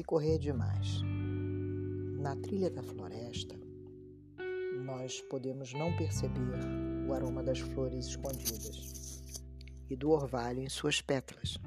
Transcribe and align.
se 0.00 0.04
correr 0.04 0.38
demais. 0.38 1.02
Na 2.18 2.34
trilha 2.34 2.70
da 2.70 2.82
floresta, 2.82 3.54
nós 4.82 5.20
podemos 5.28 5.74
não 5.74 5.94
perceber 5.94 6.58
o 7.06 7.12
aroma 7.12 7.42
das 7.42 7.58
flores 7.58 8.06
escondidas 8.06 9.34
e 9.90 9.94
do 9.94 10.08
orvalho 10.10 10.60
em 10.60 10.70
suas 10.70 11.02
pétalas, 11.02 11.58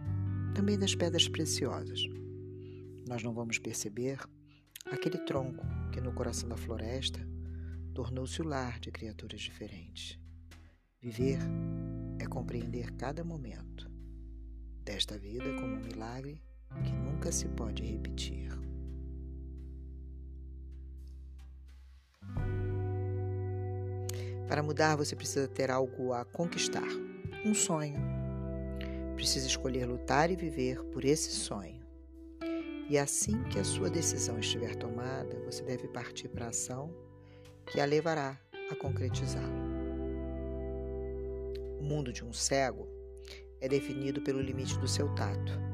também 0.55 0.79
das 0.79 0.95
pedras 0.95 1.29
preciosas. 1.29 1.99
Nós 3.07 3.21
não 3.21 3.35
vamos 3.35 3.59
perceber 3.59 4.17
aquele 4.87 5.19
tronco 5.19 5.63
que 5.91 6.01
no 6.01 6.11
coração 6.11 6.49
da 6.49 6.57
floresta 6.57 7.19
tornou-se 7.93 8.41
o 8.41 8.47
lar 8.47 8.79
de 8.79 8.89
criaturas 8.89 9.41
diferentes. 9.41 10.19
Viver 10.99 11.37
é 12.19 12.25
compreender 12.25 12.93
cada 12.93 13.23
momento 13.23 13.87
desta 14.83 15.19
vida 15.19 15.53
como 15.53 15.75
um 15.75 15.83
milagre 15.83 16.41
que 16.81 17.02
nunca 17.23 17.31
se 17.31 17.47
pode 17.47 17.83
repetir. 17.83 18.49
Para 24.47 24.61
mudar, 24.61 24.97
você 24.97 25.15
precisa 25.15 25.47
ter 25.47 25.71
algo 25.71 26.11
a 26.11 26.25
conquistar, 26.25 26.87
um 27.45 27.53
sonho. 27.53 27.95
Precisa 29.15 29.47
escolher 29.47 29.85
lutar 29.85 30.29
e 30.29 30.35
viver 30.35 30.83
por 30.85 31.05
esse 31.05 31.31
sonho. 31.31 31.81
E 32.89 32.97
assim 32.97 33.41
que 33.45 33.57
a 33.57 33.63
sua 33.63 33.89
decisão 33.89 34.37
estiver 34.37 34.75
tomada, 34.75 35.39
você 35.45 35.63
deve 35.63 35.87
partir 35.87 36.27
para 36.27 36.47
a 36.47 36.49
ação 36.49 36.93
que 37.71 37.79
a 37.79 37.85
levará 37.85 38.37
a 38.69 38.75
concretizá-la. 38.75 39.47
O 41.79 41.83
mundo 41.83 42.11
de 42.11 42.25
um 42.25 42.33
cego 42.33 42.85
é 43.61 43.69
definido 43.69 44.21
pelo 44.21 44.41
limite 44.41 44.77
do 44.77 44.87
seu 44.87 45.07
tato, 45.15 45.72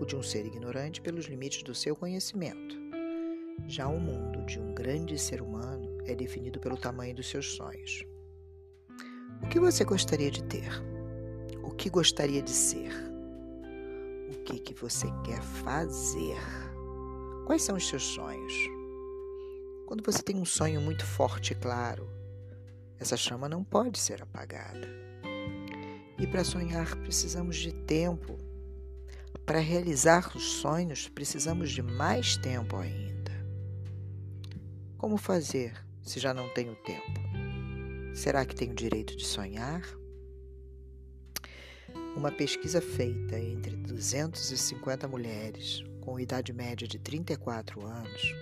o 0.00 0.06
de 0.06 0.16
um 0.16 0.22
ser 0.22 0.46
ignorante 0.46 1.00
pelos 1.00 1.26
limites 1.26 1.62
do 1.62 1.74
seu 1.74 1.94
conhecimento. 1.94 2.80
Já 3.68 3.86
o 3.86 4.00
mundo 4.00 4.44
de 4.46 4.58
um 4.58 4.74
grande 4.74 5.18
ser 5.18 5.42
humano 5.42 5.98
é 6.06 6.14
definido 6.14 6.58
pelo 6.58 6.76
tamanho 6.76 7.14
dos 7.14 7.28
seus 7.28 7.54
sonhos. 7.54 8.04
O 9.42 9.46
que 9.48 9.60
você 9.60 9.84
gostaria 9.84 10.30
de 10.30 10.42
ter? 10.44 10.70
O 11.62 11.70
que 11.70 11.90
gostaria 11.90 12.42
de 12.42 12.50
ser? 12.50 12.90
O 14.32 14.38
que, 14.44 14.58
que 14.58 14.74
você 14.74 15.06
quer 15.24 15.42
fazer? 15.42 16.38
Quais 17.46 17.62
são 17.62 17.76
os 17.76 17.86
seus 17.86 18.02
sonhos? 18.02 18.54
Quando 19.86 20.04
você 20.04 20.22
tem 20.22 20.36
um 20.36 20.44
sonho 20.44 20.80
muito 20.80 21.04
forte 21.04 21.52
e 21.52 21.56
claro, 21.56 22.08
essa 22.98 23.16
chama 23.16 23.48
não 23.48 23.64
pode 23.64 23.98
ser 23.98 24.22
apagada. 24.22 24.88
E 26.18 26.26
para 26.26 26.44
sonhar 26.44 26.96
precisamos 26.96 27.56
de 27.56 27.72
tempo. 27.72 28.49
Para 29.46 29.58
realizar 29.58 30.36
os 30.36 30.44
sonhos 30.44 31.08
precisamos 31.08 31.70
de 31.70 31.82
mais 31.82 32.36
tempo 32.36 32.76
ainda. 32.76 33.32
Como 34.96 35.16
fazer 35.16 35.74
se 36.02 36.20
já 36.20 36.32
não 36.32 36.48
tenho 36.50 36.76
tempo? 36.76 37.20
Será 38.14 38.44
que 38.44 38.54
tenho 38.54 38.74
direito 38.74 39.16
de 39.16 39.26
sonhar? 39.26 39.82
Uma 42.16 42.30
pesquisa 42.30 42.80
feita 42.80 43.38
entre 43.38 43.76
250 43.76 45.08
mulheres 45.08 45.82
com 46.00 46.20
idade 46.20 46.52
média 46.52 46.86
de 46.86 46.98
34 46.98 47.84
anos 47.86 48.34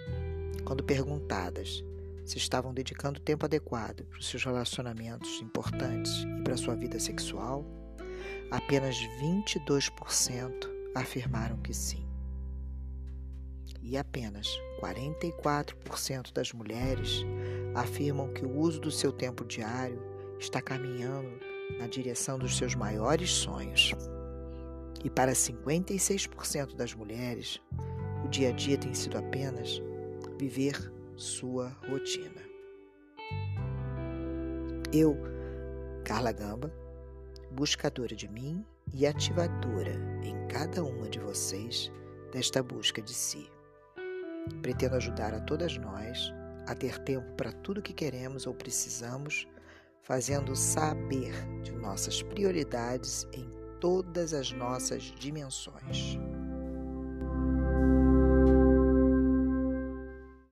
quando 0.64 0.84
perguntadas 0.84 1.82
se 2.26 2.36
estavam 2.36 2.74
dedicando 2.74 3.18
tempo 3.18 3.46
adequado 3.46 4.04
para 4.04 4.18
os 4.18 4.28
seus 4.28 4.44
relacionamentos 4.44 5.40
importantes 5.40 6.12
e 6.38 6.42
para 6.42 6.52
a 6.54 6.58
sua 6.58 6.74
vida 6.74 7.00
sexual, 7.00 7.64
apenas 8.50 8.96
22% 9.22 10.77
afirmaram 10.94 11.56
que 11.58 11.72
sim. 11.72 12.06
E 13.82 13.96
apenas 13.96 14.46
44% 14.80 16.32
das 16.32 16.52
mulheres 16.52 17.24
afirmam 17.74 18.32
que 18.32 18.44
o 18.44 18.58
uso 18.58 18.80
do 18.80 18.90
seu 18.90 19.12
tempo 19.12 19.44
diário 19.44 20.02
está 20.38 20.60
caminhando 20.60 21.40
na 21.78 21.86
direção 21.86 22.38
dos 22.38 22.56
seus 22.56 22.74
maiores 22.74 23.30
sonhos. 23.30 23.92
E 25.04 25.10
para 25.10 25.32
56% 25.32 26.74
das 26.74 26.94
mulheres, 26.94 27.60
o 28.24 28.28
dia 28.28 28.48
a 28.48 28.52
dia 28.52 28.76
tem 28.76 28.92
sido 28.94 29.16
apenas 29.16 29.80
viver 30.38 30.92
sua 31.16 31.68
rotina. 31.88 32.42
Eu, 34.92 35.16
Carla 36.04 36.32
Gamba, 36.32 36.72
buscadora 37.52 38.14
de 38.14 38.28
mim 38.28 38.64
e 38.92 39.06
ativadora 39.06 39.94
em 40.22 40.37
cada 40.48 40.82
uma 40.82 41.08
de 41.08 41.18
vocês 41.18 41.92
desta 42.32 42.62
busca 42.62 43.02
de 43.02 43.12
si. 43.12 43.50
Pretendo 44.62 44.96
ajudar 44.96 45.34
a 45.34 45.40
todas 45.40 45.76
nós 45.76 46.32
a 46.66 46.74
ter 46.74 46.98
tempo 46.98 47.26
para 47.34 47.52
tudo 47.52 47.82
que 47.82 47.92
queremos 47.92 48.46
ou 48.46 48.54
precisamos, 48.54 49.46
fazendo 50.02 50.54
saber 50.56 51.32
de 51.62 51.72
nossas 51.72 52.22
prioridades 52.22 53.26
em 53.32 53.48
todas 53.80 54.34
as 54.34 54.52
nossas 54.52 55.02
dimensões. 55.02 56.18